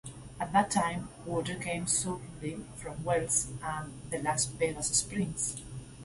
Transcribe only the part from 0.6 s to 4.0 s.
time, water came solely from wells and